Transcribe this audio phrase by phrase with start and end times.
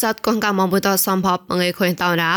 [0.00, 2.34] សតកងកាមបុតសំភពងេខុញតោរោ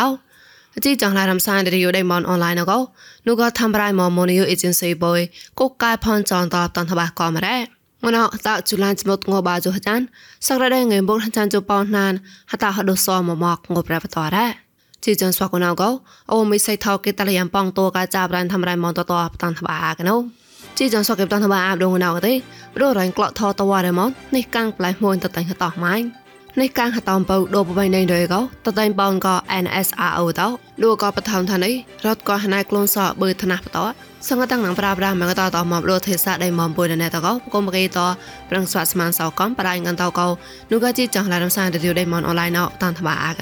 [0.75, 2.79] អជីចងឡារំសានរីយូដេមនអនឡាញកោ
[3.27, 5.19] នោះក៏ធ្វើរៃមមនីយអេเจนស៊ីបុយ
[5.59, 7.57] កុកកាយផនចនតតនតបាកំរ៉េ
[8.05, 9.99] ងណោតជូឡានចមុតងបាជុចាន
[10.47, 12.13] សក្រដេងេបុកចានជប៉ោណាន
[12.51, 14.47] ហតាហដសមមកងប្របតរ៉េ
[15.03, 15.89] ជីចនស្វកណៅកោ
[16.31, 20.15] អូមីសៃថោគេតលយ៉ាងប៉ងតូកាចាប់រានធ្វើរៃមនតតតនតបាកណូ
[20.77, 22.33] ជីចនស្វកេបតនតបាអាបដងណៅកទេ
[22.75, 26.05] ព្រោះរ៉ៃក្លក់ថតតវ៉ារ៉េមននេះកាំងផ្លៃមួយតតៃហតោះម៉ាញ់
[26.60, 30.48] នៃការហតំបោដូបបៃណៃរេកោតតៃបោនក៏ NSRO តោ
[30.82, 33.78] លូក៏បថំថានេះរត់ក៏ហណៃក្លូនសបើថ្នះបត
[34.28, 37.98] សង្កតាំងនឹងប្រាប្រាមកតតមកលោទេសាដៃមកពុយណែតកោកុំកេត
[38.50, 40.28] ប្រឹងស្វាត់ស្មានសោកំបដៃងន្តកោ
[40.70, 43.40] នោះក៏ជីចង់ឡារំសានទៅដៃមកអនឡាញណោតានថ្បាអាក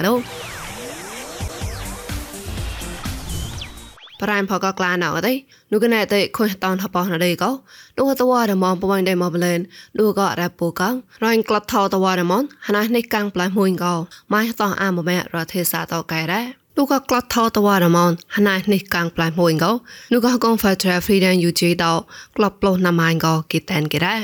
[4.23, 5.33] ប្រៃផកក្លាណៅទេ
[5.71, 7.51] នោះកណែតែខុញតនថបណដេកោ
[7.97, 9.59] នោះតវ៉ារមងបវៃដេមកបលែន
[9.99, 13.93] នោះក៏រ៉ាពូកងរ៉ៃក្លាត់ថតវ៉ារមងហណះនេះកាំងផ្លែមួយកោ
[14.33, 16.41] ម៉ៃតោះអាមមែរទេសាតកែរ៉ា
[16.77, 19.71] នោះក៏ក្លាត់ថតវ៉ារមងហណះនេះកាំងផ្លែមួយកោ
[20.13, 21.93] នោះក៏កង Factory Freedom UG តោ
[22.37, 24.15] ក្លាប់ប្លោះណាម៉ៃកោគីតែនគេរ៉ា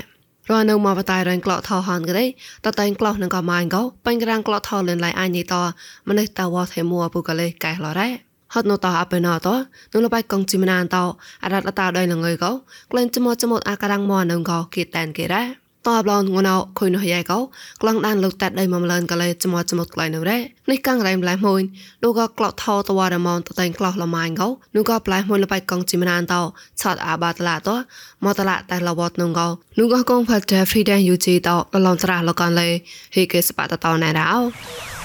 [0.52, 2.25] រនៅមកបតៃរងក្លោថោហានក៏ទេ
[2.65, 5.55] តតែងក្លោនឹងក៏ម៉ាញ់ក៏បាញ់ក្រាំងក្លោថោលិនឡៃអញនេះត
[6.09, 9.47] ម្នេះតវ៉ាថេមួពុកលេកែឡរ៉ា ហត់ណូតអបេណត
[9.94, 10.97] នុលបៃកងជីមណានត
[11.44, 12.52] អរ៉ាត់អតាដៃលងើយកោ
[12.92, 17.39] ក្លែងចមចមអាការាំងមនងកោគីតែនគេរ៉ាតបឡងងណៅខុយនោះយ៉ៃកោ
[17.81, 20.38] ក្លងដានលោកតាត់ដៃមមលឿនកលេចមចមក្លែងនោះរ៉េ
[20.70, 21.61] នេះកាំងរ៉ៃម្លែមួយ
[22.03, 26.36] នោះក៏ក្លោថោតវ៉ារមនតតែងក្លោះលម៉ាញ់កោនោះក៏ផ្លែមួយលបៃកងជីមណានត
[26.81, 27.70] ឆតអាបាតឡាត
[28.23, 29.47] មកតឡាតែលវតនងកោ
[29.80, 32.70] នោះក៏កងផាត់ Freedom UG តលឡងត្រាលកនលេ
[33.16, 34.98] ហេកេសបាតតណែរោ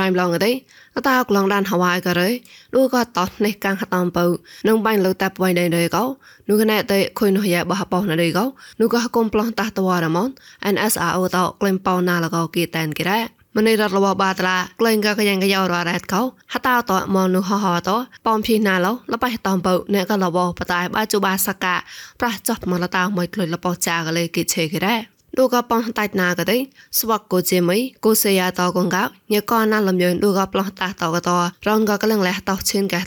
[0.00, 0.52] រៃម្លងទេ
[0.96, 2.28] អតាក្លងដានហវ៉ៃក៏រេ
[2.74, 4.26] ឌូក៏តោះនេះកាំងហតំបើ
[4.68, 6.04] នឹងបាញ់លើតាប់វៃដេដេកោ
[6.48, 8.44] នោះកណែតែខុយនោះយ៉ាបះបោណដេកោ
[8.80, 10.28] នោះក៏គុំប្លោះតាស់តវ៉ារមន
[10.74, 13.20] NSRO តោក្លែងប៉ោណាលកោគីតែនគេរ៉ា
[13.56, 16.22] មនីរត់របស់បាតឡាក្លែងក៏កយ៉ាងកយោរ៉ារ៉ែតកោ
[16.52, 17.90] ហតាតមកនោះហហត
[18.26, 21.74] ប៉ំភីណាឡោលបៃតំបើអ្នកក៏របស់បតាយបាជូបាសកា
[22.20, 24.96] ប្រះចប់មកលតាមួយក្លុយលបោចាកលេគិឆេគេរ៉ា
[25.38, 26.56] ឌូកប៉ងតៃណាកទេ
[26.98, 28.96] ស្វកកូជេមីកូសេយ៉ាតកងក
[29.32, 31.30] ញកណាលំយនឌូកប្លោះតាតកត
[31.68, 33.04] រងកកលងលះតឈិនកែត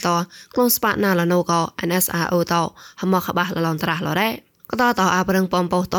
[0.54, 1.52] ក្លូនស្ប៉ណាលណូក
[1.88, 2.54] NSRO ត
[3.00, 4.30] ហមខបះលឡនត្រាស់លរ៉េ
[4.70, 5.96] ក៏តតអាប្រឹងបំពោត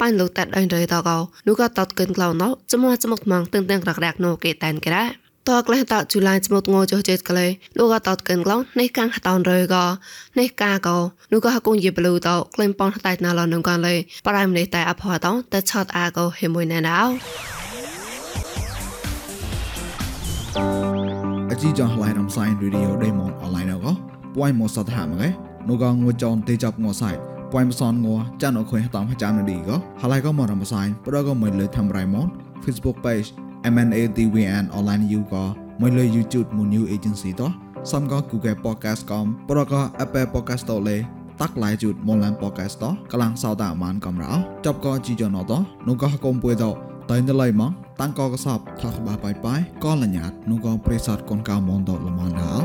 [0.00, 7.46] បាញ់លោកតាត់អិនរេតកោនោះក៏តតគិនក្លៅណោចមោះចមុកម៉ងទឹងទាំងរករាក់ណូគេតែនគេរ៉ា តក្លេះតជូឡៃស្មុតងោចុះចេតក្លេ
[7.78, 9.84] លោកក៏តកិនក្លោនេះកាំងតនរើក៏
[10.38, 10.96] នេះកាក៏
[11.32, 13.94] នោះក៏ហកុងយីប្លូតក្លែងប៉នតៃណាឡនងកាលេ
[14.26, 16.98] ប្រៃម្នេះតែអផតតែឆតអាក៏ហេមួយណែណៅ
[21.50, 23.92] អជីចងឡៃរំសាយរីឌីអូដេម៉ុនអនឡាញក៏
[24.34, 25.28] ពួយមកសតហាមកឯ
[25.68, 27.10] នោះក៏ងួចនទេចាប់ងោសៃ
[27.52, 32.26] ពួយមសនងោចានអខុយតាមចាំនឌីក៏ហើយក៏មករំសាយប្រក៏មិនលើធ្វើរៃម៉ុន
[32.64, 33.28] Facebook page
[33.74, 35.44] MNATVN online you ក៏
[35.80, 37.50] មួយលើ YouTube មួយ new agency តោះ
[37.90, 40.96] សំក៏ Google Podcast កំប្រក៏ Apple Podcast តលេ
[41.40, 44.32] តាក់ឡាយជូតមលាន podcast តកលាំងសោតាអាមានកំរោ
[44.66, 45.52] ចប់ក៏ជីយ៉ណត
[45.88, 46.64] នោះក៏កុំពួយត
[47.10, 47.70] តែនៅឡៃមក
[48.00, 52.64] តាំងក៏កសបថាក្បាបាយបាយក៏លញ្ញាតនោះក៏ប្រេសតកូនកៅមនតលមនដល់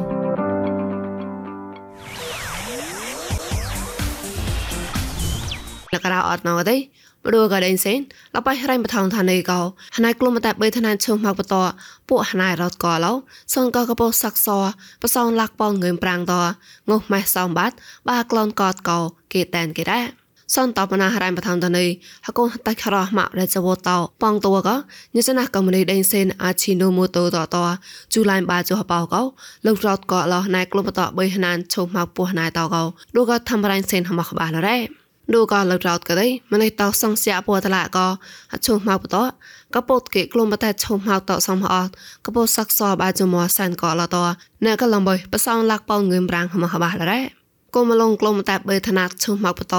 [5.94, 6.76] លករអត់ណោទេ
[7.26, 8.00] ព្រោះក៏ដេញសេន
[8.36, 9.62] លបៃរៃបថងឋានីកោ
[9.96, 11.56] ហណៃក្លុំតែបីឋានឈុំមកបត
[12.10, 13.14] ពួកហណៃរត់កោឡោ
[13.54, 14.48] សងកកពោសាក់ស
[15.02, 16.34] បសងលាក់ប៉ងងើមប្រាំងត
[16.90, 17.76] ងុះម៉េះសំបាត់
[18.10, 19.00] បាក្លូនកតកោ
[19.34, 20.24] គេតែនគេដែរ
[20.56, 21.86] សនតបណារៃបថងឋានី
[22.26, 24.70] ហកូនតៃខរម៉ារេចវតោប៉ងតវក
[25.16, 27.58] ញសណាកំនីដេញសេនអាឈីនូម៉ូតូតត
[28.14, 29.22] ជូឡៃបាជូហបោកោ
[29.66, 32.84] លោករត់កោឡោណៃក្លុំបតបីហណានឈុំមកពោះណៃតកោ
[33.16, 35.03] ដូចក៏ធ្វើរៃសេនហមខបាលរ៉េ
[35.33, 38.07] ดูก็เราเราก็ได้มันในต่อสองเสียปัวตละก็
[38.65, 39.17] ชงมาปต
[39.75, 41.83] ก็ปดเกกลมมาแต่ชงมาต่อสองมาออ
[42.25, 44.27] ก็ปดซักซอบาจมอสันก็ละตัว
[44.63, 47.21] เนี่ยก็ลำบอยประสองลักเป้าเงินบรางมาขบาละได้
[47.75, 49.75] กมาลงกลมแต่เบอร์ถนัดชงมาปต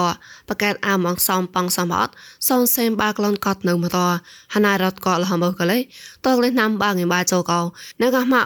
[0.47, 2.09] ประกาศอามองซอมปังสมอด
[2.47, 4.09] ซอนเซมบากลอนกอดหนึ่งมาตัว
[4.53, 5.81] หนารถก็ละหมก็เลย
[6.23, 7.59] ตอกเลยนำบางเงินบาโจก็
[7.97, 8.41] เนี่ยก็มา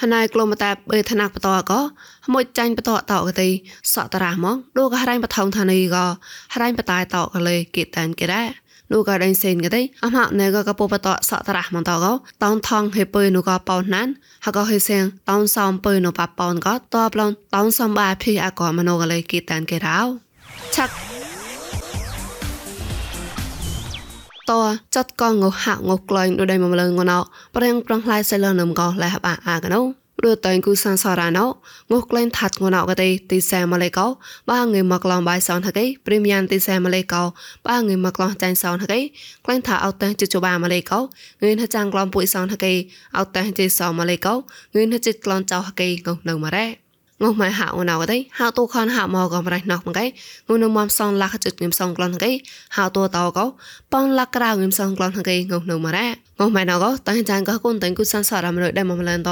[0.00, 1.72] ហណៃក្លុំតាបេធណាក់បតក
[2.32, 3.48] មួយចាញ់បតតកទី
[3.94, 5.96] សក់តារះមកដូកហរៃបថងថានីក
[6.54, 8.48] ហរៃបតាយតកលេគេតានគេដែរ
[8.92, 12.06] នោះក៏ដេញសេនក៏ទេអមហណែក៏កពបតសក់តារះមកតក
[12.44, 14.08] តោនថងហេពើនោះក៏ប៉ោនណាន
[14.46, 20.00] ហកហេសៀងតោនសំពើនោះប៉ប៉ោនក៏តបឡងតោនសំបាភីអកមនោក៏លេគេតានគេរោ
[20.76, 21.13] ឆាក់
[24.50, 24.52] ត
[24.94, 27.18] ចាត់កងងហាក់ងក្លែងដូចដៃមមលងងណោ
[27.56, 31.46] ប្រេងប្រងផ្លែសៃលនំកោលែហបអាអាកណោរតៃគូសានសរ៉ាណោ
[31.90, 34.06] ងុះក្លែងថាត់ងណៅកទេទីសែម៉ាឡេកោ
[34.50, 37.22] បាងើមកឡងបាយសនហកេព្រីមយ៉ាងទីសែម៉ាឡេកោ
[37.68, 39.00] បាងើមកឡងចាញ់សនហកេ
[39.44, 40.98] ក្លែងថាអត់តែជជបាម៉ាឡេកោ
[41.42, 42.74] ងឿនថាចាំងក្លំពុយសនហកេ
[43.18, 46.83] អត់តែជិសម៉ាឡេកោងឿនថាចិត្តក្លងចៅហកេងុះនៅម៉ារ៉េ
[47.22, 50.06] ងុះម៉ៃហៅណៅទេហៅទូខនហៅមកកំរៃណោះមកឯ
[50.46, 52.32] ងុះនៅមមសងលាក់ចិត្តងឹមសងក្លន់ហកេ
[52.76, 53.46] ហៅតួតោកោ
[53.92, 56.06] ប៉ងលាក់ក្រៅងឹមសងក្លន់ហកេងុះនៅម៉ារ៉េ
[56.38, 59.30] ងុះម៉ៃណៅកោតាំងចានកោគុនតាំងគុសានសរមរដែលមកម្លនត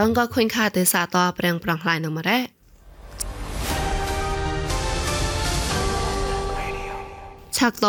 [0.00, 2.38] រងកោខុញខាទេសាតប្រាំងប្រងខ្លាយនៅម៉ារ៉េ
[7.58, 7.86] ឆាក់ត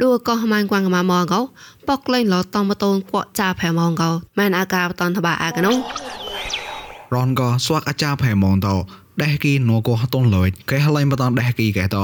[0.00, 1.40] ឌូក៏ម៉ានគួងម៉ាមកោ
[1.88, 5.68] ប៉កលេងលតតំបតូនគួចាផែម៉ងកោម៉ែនអាកាបតនតបាអាកណ
[7.12, 8.68] ងរនក៏ស្វាក់អាចារ្យផែមងត
[9.22, 11.96] ដេះគីណូក៏ហតនលុយកែហឡៃបតនដេះគីកែត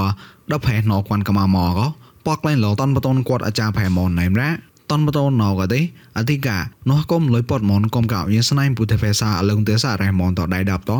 [0.52, 1.86] ដផែណូគួនកម៉ាមកក៏
[2.26, 4.50] ប៉កលេងលតនបតូនគាត់អាចារ្យផែមងណៃមរ៉ា
[4.90, 5.80] តនបតូនណៅក៏ទេ
[6.18, 6.56] អធិកា
[6.90, 10.92] នោះកុំលុយពតមនកុំកៅយស្នៃពុទ្ធភាសាអលងទេសារ៉ែមងតដៃដាប់ត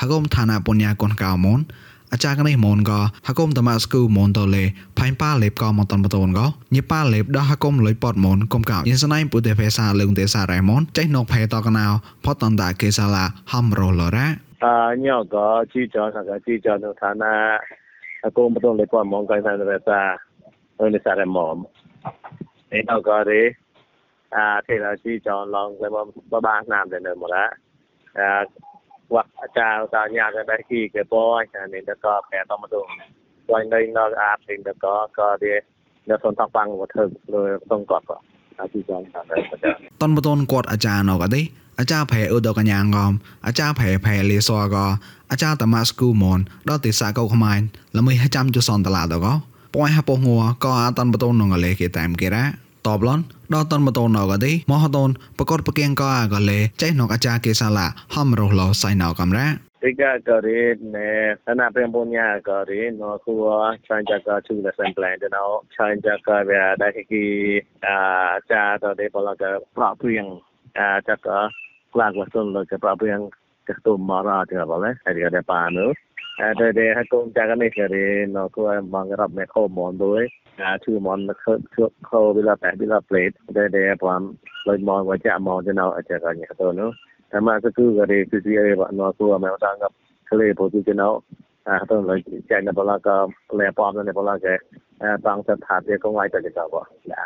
[0.00, 1.46] ហកុំឋានៈបញ្ញាកុនកៅម
[2.14, 4.56] อาจารย์ก็ในมอนก็ฮักกมตมาสกูมอนตอเล
[4.98, 11.86] ផៃប៉ាលេបក៏មកតនបតូនក៏ញីប៉ាលេបដោះហកុំលុយពតមនកុំកោយិនស្នៃពុទេភាសាលឹងទេសរ៉ែមនចេះនកផែតកណៅ
[12.24, 14.26] ផតតន្តាកេសាឡាហំរលរ៉ា
[14.64, 14.76] តា
[15.06, 17.34] ញោក៏ជីចរក៏ជីចរនៅឋានៈ
[18.22, 20.02] ហកុំបតូនលេបមកកៃណានរ៉ាតា
[20.78, 21.56] នៅនេះសារ៉ែមន
[22.76, 23.40] ឯតក៏ទេ
[24.36, 25.96] អាទេឡាជីចរឡងលេប
[26.32, 27.44] បបាណាមតែនៅមកឡា
[28.20, 28.30] អា
[29.10, 32.80] wakachaa nyadaki geboy and in the car and on the
[33.46, 35.62] one day not up in the car car there
[36.10, 37.02] នៅក្នុងតង់បាំងវត្ថុ
[37.34, 38.18] លើក្នុងគាត់ក៏
[38.58, 39.40] អាចជួយតាមដែរ
[40.02, 41.40] តនបតនគាត់អាចារ្យនោះក៏ទេ
[41.78, 43.12] អាចារ្យប្រែឧដកញ្ញាងំ
[43.46, 44.86] អាចារ្យប្រែប្រែលីសអក៏
[45.30, 47.60] អាចារ្យតាម៉ាស្គូមនដល់ទីសាកោខ្មែរ
[47.98, 49.34] ល្មីចាំជសនតឡាដល់ក៏
[49.74, 52.44] ពួយហពោះងัวក៏អតនបតននងលេគេតាមគេរ៉ា
[52.86, 53.18] តបឡន
[53.54, 59.46] ដល់តនមតនអកទេមហតនប្រកតប្រគៀងក៏អកលេចេះនងអាចារ្យកេសាឡាហំរស់លោសៃណៅកំរ៉ា
[59.82, 60.60] ទីកករី
[60.96, 61.10] ណែ
[61.46, 63.36] សណាប្រេមបុញ្ញាករីណូគួ
[63.86, 65.44] ឆានចកជូលសែនប្លែនទៅណោ
[65.76, 67.24] ឆានចកវាដៃគី
[67.86, 67.98] អា
[68.52, 69.44] ចាតទេបលក
[69.76, 70.24] ប្រព្រៀង
[70.78, 71.18] អាចក
[71.92, 73.20] ក្លាក់វសុនលកប្រព្រៀង
[73.68, 75.90] កស្ទុមរ៉ាទេបលហើយកដែរប៉ានោះ
[76.40, 78.64] អត់ទេហកុំចកនេះរីណូគួ
[78.94, 80.24] មករាប់មេខោមនដូច
[80.62, 84.20] អាឈឺមនខើខើខោវិលាបែវិលាផ្លេតដែលដែលបំ
[84.68, 86.90] លុយមកវាចាក់មកទៅនៅអាចកញ្ញាទៅនោះ
[87.30, 89.84] តែមកគឺក៏រីគឺរីបណោគូអមតាងក
[90.30, 91.08] ក្លេពោទទៅនៅ
[91.68, 92.18] អាទៅលុយ
[92.50, 93.16] ចាក់នៅបលាក៏
[93.58, 94.54] លែបំនៅបលាកែ
[95.26, 96.80] บางสถานเดียก็ไว้แต่เจ้าบ่
[97.10, 97.22] ละ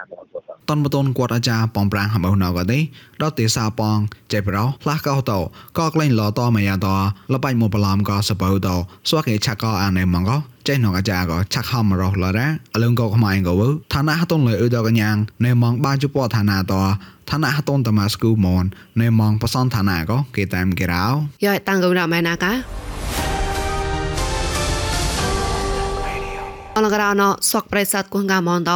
[0.68, 2.78] ตอนมาต้นกวดอาจารย์ปองปรางหำเอาหนอกได้
[3.20, 3.98] ดอติสาปอง
[4.28, 5.38] ใจเปราพลาเก้าเต่า
[5.76, 6.94] ก็กลิ้งล้อต่อมายาต่อ
[7.32, 8.74] ละไปหมดปลอมก็สะเปาเต่า
[9.08, 10.36] สวกเอชักก็อ่านในมังก็
[10.68, 13.62] ចៃណកអាចារ្យក៏ឆាក់ហមរស់លរ៉ាអលងក៏ខ្មែរក៏វ
[13.92, 16.74] ឋានៈហតនលើអ៊ឺដកញ្ញាងណែម៉ងបាជពឋានៈត
[17.30, 18.64] ឋានៈហតនតម៉ាស្គូមន
[19.00, 21.06] ណែម៉ងបសនឋានៈក៏គេតាមគេរោ
[21.44, 22.52] យោតាំងកំរ៉ាម៉ែណាកា
[26.76, 28.72] អលករណសក់ប្រេសាទគងកាមនត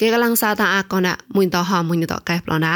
[0.00, 2.74] គេកំឡុងសាតាអាកណមួយតហមួយតកែប្លណៅ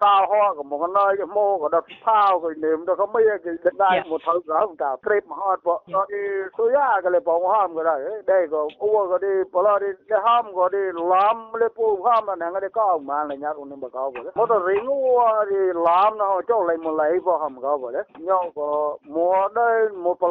[0.00, 3.06] ta ho ko mo ko noi je mo ko da phao ko ni mo ko
[3.12, 6.22] mai ke da dai mo thau ga ka trip ma hot po no i
[6.56, 7.94] su ya ko le po ham ko da
[8.26, 12.02] dai ko u ko di po lo di le ham ko di lam le pu
[12.06, 14.58] ham na nga de ko ma na nya ko ni ba ko ko mo to
[14.66, 14.98] ring u
[15.50, 15.60] di
[16.46, 20.30] cho lai mo lai po ham ko ko de nyo ko mo dai mo po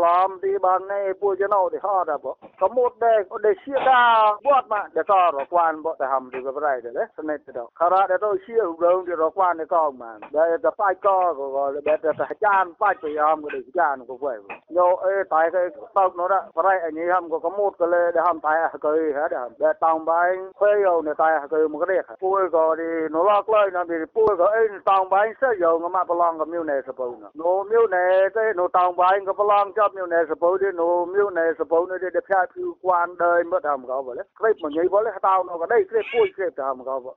[0.62, 3.80] ban nei pu je no di ha da po số một đề, có đề xia
[3.86, 4.88] đa buat mà.
[4.94, 7.53] Để cho rõ quan bộ để hầm thì cái này để đấy, sân này từ
[7.53, 10.18] đâu khá ra để tôi xia hụt đường thì rõ quan để con mà.
[10.32, 14.06] Để để phải cho rồi để để tài chan phải chỉ hầm để đề chan
[14.08, 14.38] của vậy
[14.70, 15.62] nhiều ấy tài cái
[15.94, 18.91] tàu nó đã cái anh ấy hầm có một cái lề để hầm tài cái
[19.15, 19.51] hết để hầm.
[19.60, 23.24] Để tông bay khoe dầu này tài cái một cái đấy cuối rồi đi nó
[23.24, 26.46] lọt lên nó bị cuối rồi ấy tàu bay sẽ dầu nó mà belong có
[26.46, 30.06] miêu này sẽ bầu nó miêu này cái nó tông bay cái belong cho miêu
[30.06, 37.08] này sẽ đi, nó miêu này sẽ nó đi để phải នេះដែរផ្សាយភីគួនដែរមកតាមក៏បលេក្លេបមកញីបលេតោងនោះក៏ដែរក្លេបពួយក្លេបតាមក៏ប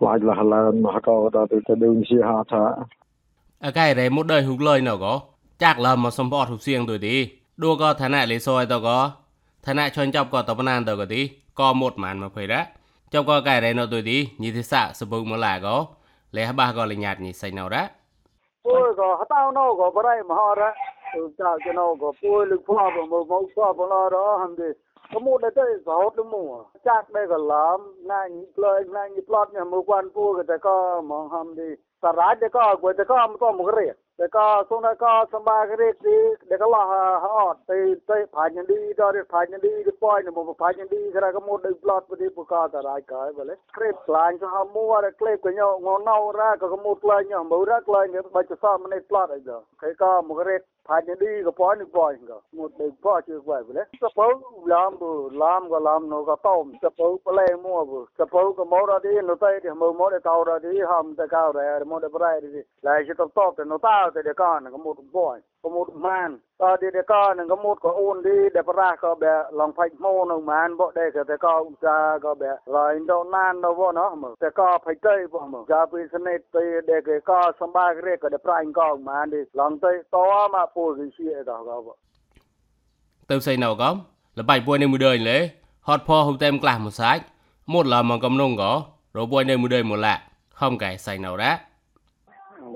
[0.00, 2.84] lại là là mà có đó thì cái đường xe hạ thả
[3.66, 5.14] អកៃរេមុត đời ហុកលយណក៏
[5.62, 7.16] ចាក់លមសំបតហុសៀងទៅទី
[7.62, 8.98] ឌូក៏ឋានៈលេសយទៅក៏
[9.66, 11.20] ឋានៈជន់ចាប់ក៏តបណានទៅក៏ទី
[11.58, 12.79] ក៏មុតមានមកភ័យរ៉ាចាប់ក៏កៃរេ
[13.78, 15.76] នៅទៅទីញីទិសៈសបុកមកឡាក៏
[16.36, 17.82] លេះបាក៏លញាតញីសៃណរ៉ា
[18.66, 20.70] ពួយក៏ហតោណូក៏ប្រៃមហរ៉ា
[21.40, 24.68] ចាចណូក៏ពួយលឹកផ្លាប់មកមកផ្លាប់ឡរហំទេ
[25.12, 26.50] ក៏មកតែសោតមក
[26.88, 27.78] ចាក់ដែរក៏ឡាម
[28.12, 28.74] ណាញ់ក្លែ
[29.06, 29.08] ង
[32.04, 36.16] ណាញ់ផ្លាប់ញ៉ាំមកគួនពួយក៏តែក៏មកហំទេ Saraj deka gwe deka am to mugre deka sona ka samba gre ti
[36.48, 36.80] deka la
[37.20, 41.30] ha te te phajan di do re phajan di de point mo phajan di kra
[41.32, 44.46] ka mo de plot pu di pu ka ta raj ka bale krep plan ka
[44.48, 47.64] ha mo ra klep ka nyo ngo nau ra ka ka mo plan nyo mo
[47.64, 51.42] ra plan nyo ba cha sa mane plot ai do kai ka mugre phajan finally
[51.44, 52.16] ga point boy
[52.52, 54.26] một đi bò po chu wa le sa po
[54.66, 58.52] lam bu lam ga lam no ga tom sa po ple mo bu sa po
[58.56, 61.24] cái mo ra đi, nó tai thì mo mo để ta ra đi, ham để
[61.30, 64.64] ka ra mo de brai di lai chi to to no ta te de kan
[64.64, 66.38] ga mo boy ga một man.
[66.62, 80.18] ក៏ទីតកនឹងកមុតក៏អូនទីដែលប្រះក៏បែឡងផៃម៉ូនៅម៉ានបកដែរតែក៏ឧស្សាហ៍ក៏បែរយដូនណានទៅណោះមកតែក៏ផៃទៅបងមកចាពីស្នេតទៅដែលគេក៏សម្បារេក៏ដែលប្រាញ់ក៏ម៉ានទីឡងទៅត
[80.54, 81.76] មកពូរីជាដល់ក៏
[83.30, 83.90] ទៅស្អីណៅក៏
[84.38, 85.38] លបៃពួយនេះមួយដើញលេ
[85.88, 87.22] ហត់ផោហូបតែមក្លះមួយសាច់
[87.72, 88.72] មុតឡាមកកំនងក៏
[89.18, 90.14] របួយនេះមួយដើញមួយឡា
[90.60, 91.52] ហំកែសៃណៅរ៉ា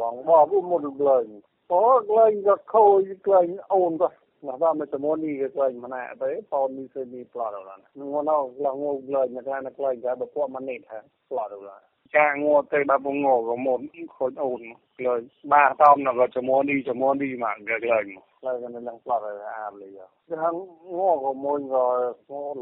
[0.00, 0.30] បងប
[0.62, 1.18] ងមុតលើ
[1.70, 1.84] ពោ
[2.16, 4.08] លើក៏ខូចក្លែងអូនទៅ
[4.46, 11.82] ណាថាមិនសមនេះក្លែងម្នាក់ទៅបោនេះគឺនេះផ្លាត់ដល់ហ្នឹងងនៅឡងងលើមកថាក្លែងតែបពមកនេះថាផ្លាត់ដល់
[12.16, 13.80] ចាងងទៅដល់បងងក៏មុន
[14.16, 14.60] ខូចអូន
[15.06, 15.14] លើ
[15.52, 18.56] បាតំណក៏ចំនេះចំនេះមកក្លែងក្លែង
[18.88, 19.22] នឹងផ្លាត់
[19.56, 19.88] អាប់លេ
[20.42, 20.54] ថាង
[21.24, 21.84] ក៏មួយក៏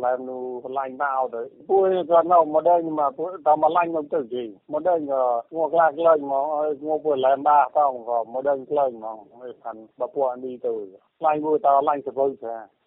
[0.05, 0.37] ឡើងនូ
[0.79, 5.23] ឡាញ់មកទៅពួយក៏នៅមកដែរមកពួយតាមមកឡាញ់មកទៅគេមកដែរក៏
[5.57, 6.45] ងក្លាក្លែងមក
[6.89, 9.17] ងពួយឡើងបាតំក៏មកដែរក្លែងមក
[9.63, 10.75] ថានបពនេះទៅ
[11.25, 12.27] ឡាញ់ពួយតឡាញ់សបុ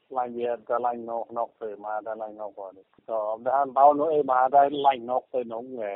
[0.05, 2.67] យថាឡាញ់វាតឡាញ់ nok nok ទៅមកតឡាញ់ nok ក៏
[3.09, 5.91] ក៏ដល់តោនោះអីមកដែរឡាញ់ nok ទៅនោះឯ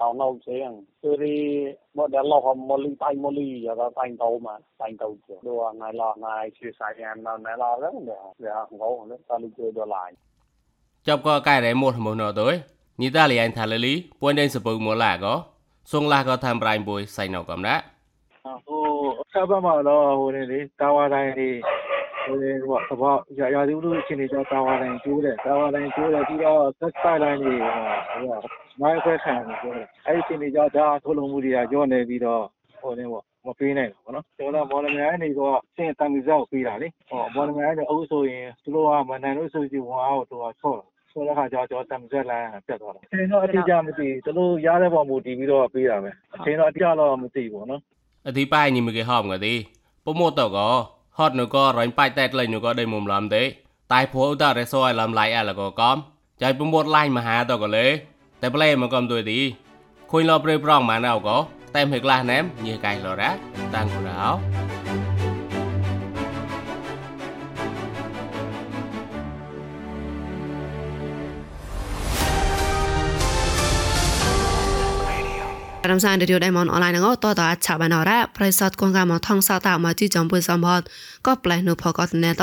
[0.00, 0.70] តោនោះជាង
[1.02, 1.38] គឺរី
[1.96, 7.94] មកដល់លោកមលីតៃមលីយ៉ាតៃតោមកតៃតោជាដូណៃឡណៃជាសាយអានណៃឡហ្នឹង
[8.44, 10.10] វាងងតលីជួយដល់ឡាញ
[11.06, 12.48] ចាប់ក៏កែរែមុតមុនទៅ
[13.02, 15.34] ញីតាលីអញថាលលីពួយដេញសពៅមកឡាក៏
[15.92, 17.74] សុងឡាក៏តាមប្រៃបុយសៃណកំណា
[22.26, 22.36] ဟို
[22.88, 28.44] ကဘာရာရာသီဥတုအခြေအနေကြောင့်တာဝါလိုင်းကျိုးတယ်တာဝါလိုင်းကျိုးတယ်ပြီးတော့ set side line တွေဟိုက
[28.80, 32.42] မိုင်းခွဲခံတယ်ပြောတယ်အဲ့ဒီအခြေအနေကြောင့်ဒါထုတ်လုပ်မှုတွေကကျော့နေပြီးတော့
[32.80, 40.80] ဟိုတင်းပေါ့မပေးနိုင်ဘူးပေါ့နော်ကျွန်တော်မော်လမြိုင်နေတော့စင်တန်မီဇောက်ပေးတာလေဟောမော်လမြိုင်ကအုပ်ဆိုရင်သူတို့ကမနိုင်လို့ဆိုစီဝါကိုသူကဆော့
[41.12, 47.80] ဆိုတော့ခါကျတော့တမ်ဇက်လန်ပြတ်သွားတာအချိန်တော့အတိအကျမသိဘူးသူတို့ရတဲ့ပုံမူတည်ပြီးတော့ပေးတာပဲအချိန်တော့အတိအကျတော့မသိဘူးပေါ့နော်
[48.28, 49.60] အသေးပိုင်းညီမကြီးဟောင်းကလေး
[50.04, 50.72] ပုံမတော့ကော
[51.18, 53.42] ហត់នោះក៏រញបាយតែតលេងនោះក៏ដេមុំឡំទេ
[53.92, 55.96] តែព្រោះតរេសអឡំឡៃអលក៏កំ
[56.42, 57.86] ចៃពុំមកឡាញមហាតក៏លេ
[58.40, 59.40] តែប្លែមកកំទួយទី
[60.10, 61.36] ខុញលប្រេប្រងមកណៅក៏
[61.74, 63.30] តែមិនក្លាស់ណែមញីកៃលរ៉ា
[63.74, 65.05] តាំងគរោ
[75.90, 80.80] រំសានរីយដៃមនអនឡាញងតតអាឆាបានអរ៉ាប្រៃសតកងកាមថងសាតាមកជីចំពុយសំផត
[81.26, 82.42] ក៏ប្លែនុផកតណេត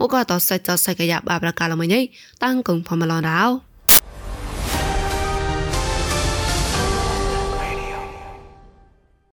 [0.00, 2.00] អូក៏តសេចតសេកយ៉ាបាប្រកាលមួយញ៉ៃ
[2.44, 3.71] តាំងកងផមឡនរោ